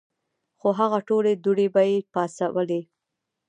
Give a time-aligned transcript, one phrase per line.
[0.59, 2.87] خو هغه ټولې دوړې به ئې پاڅولې ـ